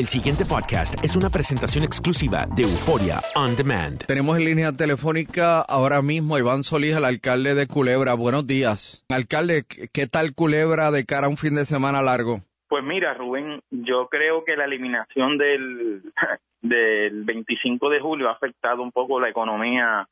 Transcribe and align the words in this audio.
El 0.00 0.06
siguiente 0.06 0.46
podcast 0.48 0.94
es 1.04 1.14
una 1.14 1.28
presentación 1.28 1.84
exclusiva 1.84 2.46
de 2.56 2.62
Euforia 2.62 3.20
On 3.36 3.54
Demand. 3.54 4.06
Tenemos 4.06 4.38
en 4.38 4.46
línea 4.46 4.72
telefónica 4.72 5.60
ahora 5.60 6.00
mismo 6.00 6.36
a 6.36 6.38
Iván 6.38 6.62
Solís, 6.62 6.96
el 6.96 7.04
alcalde 7.04 7.54
de 7.54 7.66
Culebra. 7.66 8.14
Buenos 8.14 8.46
días. 8.46 9.04
Alcalde, 9.10 9.66
¿qué 9.92 10.06
tal 10.06 10.34
Culebra 10.34 10.90
de 10.90 11.04
cara 11.04 11.26
a 11.26 11.28
un 11.28 11.36
fin 11.36 11.54
de 11.54 11.66
semana 11.66 12.00
largo? 12.00 12.40
Pues 12.66 12.82
mira, 12.82 13.12
Rubén, 13.12 13.60
yo 13.70 14.08
creo 14.08 14.42
que 14.42 14.56
la 14.56 14.64
eliminación 14.64 15.36
del, 15.36 16.00
del 16.62 17.24
25 17.24 17.90
de 17.90 18.00
julio 18.00 18.30
ha 18.30 18.32
afectado 18.32 18.82
un 18.82 18.92
poco 18.92 19.20
la 19.20 19.28
economía 19.28 20.08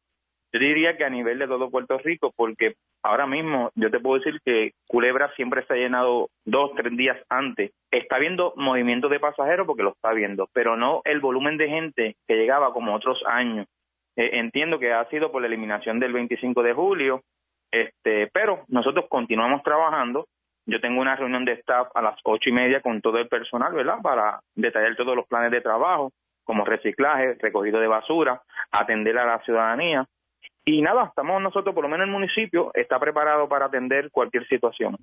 yo 0.52 0.60
diría 0.60 0.96
que 0.96 1.04
a 1.04 1.10
nivel 1.10 1.38
de 1.38 1.46
todo 1.46 1.70
Puerto 1.70 1.98
Rico, 1.98 2.32
porque 2.34 2.74
ahora 3.02 3.26
mismo 3.26 3.70
yo 3.74 3.90
te 3.90 4.00
puedo 4.00 4.18
decir 4.18 4.40
que 4.44 4.72
Culebra 4.86 5.30
siempre 5.36 5.64
ha 5.68 5.74
llenado 5.74 6.30
dos, 6.44 6.72
tres 6.74 6.96
días 6.96 7.18
antes. 7.28 7.72
Está 7.90 8.18
viendo 8.18 8.54
movimiento 8.56 9.08
de 9.08 9.20
pasajeros 9.20 9.66
porque 9.66 9.82
lo 9.82 9.90
está 9.90 10.12
viendo, 10.12 10.48
pero 10.52 10.76
no 10.76 11.02
el 11.04 11.20
volumen 11.20 11.58
de 11.58 11.68
gente 11.68 12.16
que 12.26 12.36
llegaba 12.36 12.72
como 12.72 12.94
otros 12.94 13.22
años. 13.26 13.66
Eh, 14.16 14.30
entiendo 14.38 14.78
que 14.78 14.92
ha 14.92 15.04
sido 15.10 15.30
por 15.30 15.42
la 15.42 15.48
eliminación 15.48 16.00
del 16.00 16.12
25 16.14 16.62
de 16.62 16.72
julio, 16.72 17.22
este, 17.70 18.28
pero 18.32 18.64
nosotros 18.68 19.04
continuamos 19.10 19.62
trabajando. 19.62 20.26
Yo 20.64 20.80
tengo 20.80 21.00
una 21.00 21.16
reunión 21.16 21.44
de 21.44 21.52
staff 21.52 21.88
a 21.94 22.02
las 22.02 22.18
ocho 22.24 22.48
y 22.48 22.52
media 22.52 22.80
con 22.80 23.00
todo 23.00 23.18
el 23.18 23.28
personal, 23.28 23.72
¿verdad? 23.72 23.98
Para 24.02 24.40
detallar 24.54 24.96
todos 24.96 25.14
los 25.14 25.26
planes 25.26 25.50
de 25.50 25.60
trabajo, 25.60 26.10
como 26.44 26.64
reciclaje, 26.64 27.36
recogido 27.40 27.80
de 27.80 27.86
basura, 27.86 28.42
atender 28.70 29.18
a 29.18 29.26
la 29.26 29.38
ciudadanía 29.44 30.06
y 30.68 30.82
nada, 30.82 31.04
estamos 31.04 31.40
nosotros, 31.40 31.74
por 31.74 31.82
lo 31.82 31.88
menos 31.88 32.06
el 32.06 32.12
municipio, 32.12 32.70
está 32.74 33.00
preparado 33.00 33.48
para 33.48 33.66
atender 33.66 34.10
cualquier 34.10 34.46
situación. 34.48 34.96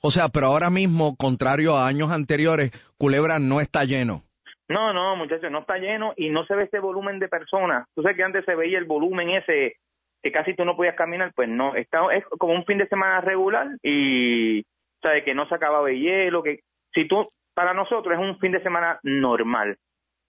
O 0.00 0.10
sea, 0.12 0.28
pero 0.28 0.46
ahora 0.46 0.70
mismo, 0.70 1.16
contrario 1.16 1.76
a 1.76 1.88
años 1.88 2.12
anteriores, 2.12 2.70
Culebra 2.96 3.40
no 3.40 3.60
está 3.60 3.82
lleno. 3.82 4.22
No, 4.68 4.92
no, 4.92 5.16
muchachos, 5.16 5.50
no 5.50 5.60
está 5.60 5.78
lleno 5.78 6.14
y 6.16 6.30
no 6.30 6.46
se 6.46 6.54
ve 6.54 6.66
ese 6.66 6.78
volumen 6.78 7.18
de 7.18 7.26
personas. 7.26 7.88
Tú 7.96 8.02
sabes 8.02 8.16
que 8.16 8.22
antes 8.22 8.44
se 8.44 8.54
veía 8.54 8.78
el 8.78 8.84
volumen 8.84 9.30
ese 9.30 9.74
que 10.22 10.30
casi 10.30 10.54
tú 10.54 10.64
no 10.64 10.76
podías 10.76 10.94
caminar, 10.94 11.32
pues 11.34 11.48
no, 11.48 11.74
está, 11.74 12.00
es 12.14 12.24
como 12.38 12.54
un 12.54 12.64
fin 12.64 12.78
de 12.78 12.86
semana 12.86 13.20
regular 13.20 13.66
y 13.82 14.64
sabes 15.02 15.24
que 15.24 15.34
no 15.34 15.48
se 15.48 15.56
acababa 15.56 15.88
de 15.88 15.98
hielo, 15.98 16.42
que 16.42 16.60
si 16.94 17.08
tú, 17.08 17.28
para 17.52 17.74
nosotros 17.74 18.14
es 18.14 18.20
un 18.20 18.38
fin 18.38 18.52
de 18.52 18.62
semana 18.62 19.00
normal 19.02 19.76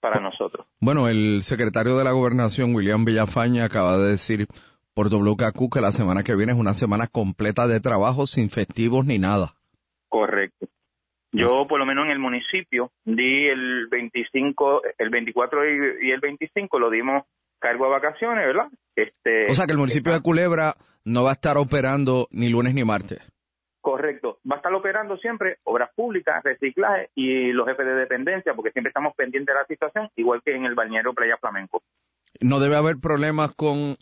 para 0.06 0.22
nosotros. 0.22 0.68
Bueno, 0.80 1.08
el 1.08 1.42
secretario 1.42 1.98
de 1.98 2.04
la 2.04 2.12
Gobernación, 2.12 2.76
William 2.76 3.06
Villafaña, 3.06 3.66
acaba 3.66 3.98
de 3.98 4.12
decir 4.12 4.46
por 4.94 5.10
WKQ 5.10 5.74
que 5.74 5.82
la 5.82 5.92
semana 5.92 6.22
que 6.22 6.36
viene 6.36 6.52
es 6.52 6.60
una 6.60 6.76
semana 6.76 7.08
completa 7.08 7.66
de 7.66 7.80
trabajo 7.80 8.28
sin 8.28 8.52
festivos 8.52 9.08
ni 9.08 9.18
nada. 9.18 9.56
Correcto. 10.08 10.68
Yo, 11.32 11.66
por 11.68 11.80
lo 11.80 11.88
menos 11.88 12.06
en 12.06 12.12
el 12.12 12.20
municipio, 12.20 12.92
di 13.04 13.48
el 13.48 13.88
25, 13.88 14.84
el 15.00 15.10
24 15.10 15.60
y, 16.04 16.12
el 16.12 16.20
25 16.20 16.78
lo 16.78 16.92
dimos 16.92 17.24
cargo 17.58 17.86
a 17.86 17.90
vacaciones, 17.90 18.46
¿verdad? 18.46 18.68
Este, 18.96 19.50
o 19.50 19.56
sea 19.56 19.66
que 19.66 19.72
el 19.72 19.80
municipio 19.80 20.14
de 20.14 20.22
Culebra 20.22 20.76
no 21.04 21.24
va 21.24 21.32
a 21.32 21.34
estar 21.34 21.58
operando 21.58 22.28
ni 22.30 22.50
lunes 22.50 22.76
ni 22.76 22.84
martes. 22.84 23.20
Correcto. 23.82 24.38
Va 24.50 24.56
a 24.56 24.58
estar 24.58 24.74
operando 24.86 25.18
siempre 25.18 25.58
obras 25.64 25.90
públicas, 25.96 26.44
reciclaje 26.44 27.10
y 27.16 27.52
los 27.52 27.68
jefes 27.68 27.88
de 27.88 27.96
dependencia, 27.96 28.54
porque 28.54 28.70
siempre 28.70 28.90
estamos 28.90 29.16
pendientes 29.16 29.52
de 29.52 29.60
la 29.60 29.66
situación, 29.66 30.10
igual 30.16 30.44
que 30.46 30.56
en 30.56 30.66
el 30.66 30.76
bañero 30.76 31.12
Playa 31.16 31.38
Flamenco. 31.38 31.82
¿No 32.40 32.60
debe 32.60 32.76
haber 32.76 32.98
problemas 33.02 33.56
con 33.56 33.96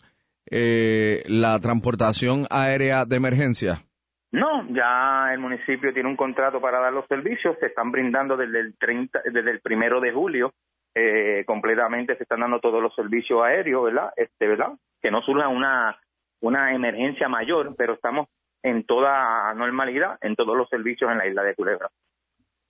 eh, 0.50 1.22
la 1.26 1.58
transportación 1.60 2.46
aérea 2.50 3.06
de 3.06 3.16
emergencia? 3.16 3.82
No, 4.30 4.66
ya 4.68 5.32
el 5.32 5.38
municipio 5.38 5.94
tiene 5.94 6.10
un 6.10 6.16
contrato 6.16 6.60
para 6.60 6.80
dar 6.80 6.92
los 6.92 7.06
servicios, 7.06 7.56
se 7.60 7.66
están 7.66 7.90
brindando 7.90 8.36
desde 8.36 8.60
el 8.60 8.76
30, 8.76 9.22
desde 9.32 9.50
el 9.52 9.60
primero 9.60 10.00
de 10.00 10.12
julio, 10.12 10.52
eh, 10.94 11.44
completamente 11.46 12.14
se 12.16 12.24
están 12.24 12.40
dando 12.40 12.60
todos 12.60 12.82
los 12.82 12.94
servicios 12.94 13.42
aéreos, 13.42 13.84
¿verdad? 13.84 14.12
Este, 14.16 14.46
¿verdad? 14.46 14.74
Que 15.00 15.10
no 15.10 15.22
surja 15.22 15.48
una, 15.48 15.96
una 16.40 16.74
emergencia 16.74 17.26
mayor, 17.26 17.74
pero 17.74 17.94
estamos 17.94 18.28
en 18.64 18.84
toda 18.84 19.54
normalidad 19.54 20.18
en 20.22 20.34
todos 20.34 20.56
los 20.56 20.68
servicios 20.68 21.10
en 21.12 21.18
la 21.18 21.28
isla 21.28 21.42
de 21.44 21.54
Culebra. 21.54 21.88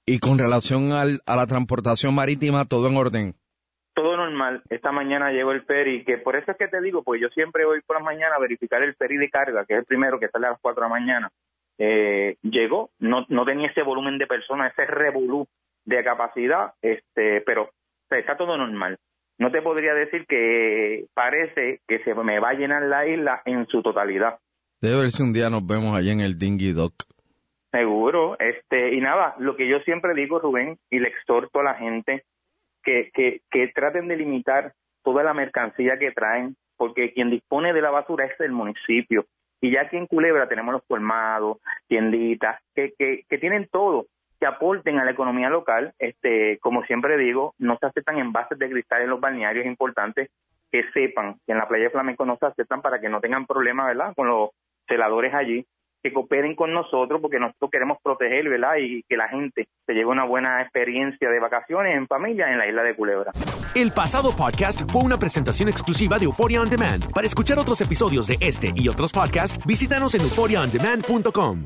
Y 0.04 0.18
con 0.18 0.38
relación 0.38 0.92
al, 0.92 1.20
a 1.24 1.36
la 1.36 1.46
transportación 1.46 2.14
marítima, 2.14 2.66
todo 2.66 2.88
en 2.88 2.96
orden. 2.96 3.34
Todo 3.94 4.16
normal. 4.16 4.62
Esta 4.68 4.92
mañana 4.92 5.30
llegó 5.30 5.52
el 5.52 5.62
ferry, 5.62 6.04
que 6.04 6.18
por 6.18 6.36
eso 6.36 6.50
es 6.50 6.58
que 6.58 6.68
te 6.68 6.80
digo, 6.82 7.02
pues 7.04 7.22
yo 7.22 7.28
siempre 7.28 7.64
voy 7.64 7.80
por 7.86 7.96
la 7.96 8.02
mañana 8.02 8.34
a 8.34 8.40
verificar 8.40 8.82
el 8.82 8.96
ferry 8.96 9.16
de 9.16 9.30
carga, 9.30 9.64
que 9.64 9.74
es 9.74 9.78
el 9.78 9.86
primero 9.86 10.18
que 10.18 10.28
sale 10.28 10.48
a 10.48 10.50
las 10.50 10.60
4 10.60 10.82
de 10.82 10.88
la 10.88 10.94
mañana. 10.94 11.30
Eh, 11.78 12.36
llegó, 12.42 12.90
no, 12.98 13.24
no 13.28 13.44
tenía 13.44 13.68
ese 13.68 13.82
volumen 13.82 14.18
de 14.18 14.26
personas, 14.26 14.72
ese 14.72 14.84
revolú 14.86 15.46
de 15.84 16.02
capacidad, 16.02 16.74
este, 16.82 17.40
pero 17.42 17.70
está 18.10 18.36
todo 18.36 18.56
normal. 18.58 18.98
No 19.38 19.50
te 19.50 19.62
podría 19.62 19.94
decir 19.94 20.26
que 20.26 21.06
parece 21.14 21.80
que 21.88 22.00
se 22.04 22.14
me 22.14 22.40
va 22.40 22.50
a 22.50 22.54
llenar 22.54 22.82
la 22.82 23.06
isla 23.06 23.42
en 23.44 23.66
su 23.66 23.82
totalidad. 23.82 24.38
Debe 24.84 25.00
ver 25.00 25.10
si 25.12 25.22
un 25.22 25.32
día 25.32 25.48
nos 25.48 25.66
vemos 25.66 25.96
allí 25.96 26.10
en 26.10 26.20
el 26.20 26.38
Dingy 26.38 26.74
Dock. 26.74 26.92
Seguro, 27.70 28.38
este, 28.38 28.92
y 28.94 29.00
nada, 29.00 29.34
lo 29.38 29.56
que 29.56 29.66
yo 29.66 29.78
siempre 29.80 30.12
digo, 30.12 30.38
Rubén, 30.38 30.76
y 30.90 30.98
le 30.98 31.08
exhorto 31.08 31.60
a 31.60 31.62
la 31.62 31.74
gente, 31.76 32.24
que, 32.82 33.10
que, 33.14 33.68
traten 33.74 34.08
de 34.08 34.18
limitar 34.18 34.74
toda 35.02 35.22
la 35.22 35.32
mercancía 35.32 35.98
que 35.98 36.10
traen, 36.10 36.54
porque 36.76 37.14
quien 37.14 37.30
dispone 37.30 37.72
de 37.72 37.80
la 37.80 37.92
basura 37.92 38.26
es 38.26 38.38
el 38.40 38.52
municipio. 38.52 39.24
Y 39.62 39.70
ya 39.70 39.80
aquí 39.80 39.96
en 39.96 40.06
Culebra 40.06 40.50
tenemos 40.50 40.74
los 40.74 40.84
colmados, 40.86 41.62
tienditas, 41.88 42.60
que, 42.74 42.92
que, 42.98 43.22
que 43.26 43.38
tienen 43.38 43.66
todo, 43.72 44.04
que 44.38 44.44
aporten 44.44 44.98
a 44.98 45.06
la 45.06 45.12
economía 45.12 45.48
local. 45.48 45.94
Este, 45.98 46.58
como 46.58 46.84
siempre 46.84 47.16
digo, 47.16 47.54
no 47.56 47.78
se 47.78 47.86
aceptan 47.86 48.18
envases 48.18 48.58
de 48.58 48.68
cristal 48.68 49.00
en 49.00 49.08
los 49.08 49.20
balnearios, 49.20 49.64
es 49.64 49.70
importante 49.70 50.28
que 50.70 50.82
sepan 50.92 51.36
que 51.46 51.52
en 51.52 51.58
la 51.58 51.68
playa 51.68 51.84
de 51.84 51.90
Flamenco 51.90 52.26
no 52.26 52.36
se 52.36 52.44
aceptan 52.44 52.82
para 52.82 53.00
que 53.00 53.08
no 53.08 53.22
tengan 53.22 53.46
problemas, 53.46 53.86
¿verdad? 53.86 54.12
Con 54.14 54.28
los 54.28 54.50
celadores 54.88 55.34
allí 55.34 55.64
que 56.04 56.12
cooperen 56.12 56.54
con 56.54 56.72
nosotros 56.74 57.18
porque 57.20 57.40
nosotros 57.40 57.70
queremos 57.70 57.96
proteger, 58.02 58.46
¿verdad? 58.48 58.76
Y 58.78 59.02
que 59.08 59.16
la 59.16 59.28
gente 59.28 59.66
se 59.86 59.94
lleve 59.94 60.10
una 60.10 60.24
buena 60.24 60.60
experiencia 60.60 61.30
de 61.30 61.40
vacaciones 61.40 61.96
en 61.96 62.06
familia 62.06 62.52
en 62.52 62.58
la 62.58 62.68
isla 62.68 62.82
de 62.82 62.94
Culebra. 62.94 63.32
El 63.74 63.90
pasado 63.90 64.36
podcast 64.36 64.82
fue 64.92 65.02
una 65.02 65.16
presentación 65.18 65.70
exclusiva 65.70 66.18
de 66.18 66.26
Euphoria 66.26 66.60
On 66.60 66.68
Demand. 66.68 67.10
Para 67.12 67.26
escuchar 67.26 67.58
otros 67.58 67.80
episodios 67.80 68.26
de 68.26 68.36
este 68.40 68.70
y 68.76 68.88
otros 68.88 69.12
podcasts, 69.12 69.58
visítanos 69.66 70.14
en 70.14 70.20
euphoriaondemand.com. 70.20 71.62